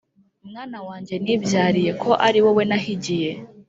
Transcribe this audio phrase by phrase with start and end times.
[0.49, 3.31] mwana wanjye nibyariye Ko ari wowe nahigiye